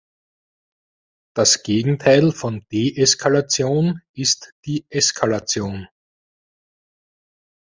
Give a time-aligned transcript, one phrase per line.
[1.35, 5.89] Das Gegenteil von Deeskalation ist die Eskalation.